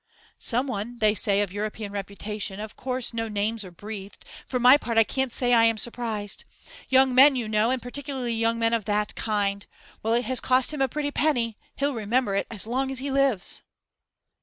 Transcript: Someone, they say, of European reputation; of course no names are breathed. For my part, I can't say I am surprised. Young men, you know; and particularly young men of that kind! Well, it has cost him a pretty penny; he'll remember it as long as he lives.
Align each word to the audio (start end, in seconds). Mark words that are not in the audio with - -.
Someone, 0.39 0.97
they 0.97 1.13
say, 1.13 1.41
of 1.41 1.53
European 1.53 1.91
reputation; 1.91 2.59
of 2.59 2.75
course 2.75 3.13
no 3.13 3.27
names 3.27 3.63
are 3.63 3.69
breathed. 3.69 4.25
For 4.47 4.59
my 4.59 4.75
part, 4.75 4.97
I 4.97 5.03
can't 5.03 5.31
say 5.31 5.53
I 5.53 5.65
am 5.65 5.77
surprised. 5.77 6.43
Young 6.89 7.13
men, 7.13 7.35
you 7.35 7.47
know; 7.47 7.69
and 7.69 7.79
particularly 7.79 8.33
young 8.33 8.57
men 8.57 8.73
of 8.73 8.85
that 8.85 9.13
kind! 9.13 9.63
Well, 10.01 10.15
it 10.15 10.25
has 10.25 10.39
cost 10.39 10.73
him 10.73 10.81
a 10.81 10.87
pretty 10.87 11.11
penny; 11.11 11.55
he'll 11.75 11.93
remember 11.93 12.33
it 12.33 12.47
as 12.49 12.65
long 12.65 12.89
as 12.89 12.97
he 12.97 13.11
lives. 13.11 13.61